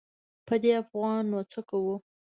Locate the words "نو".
1.31-1.39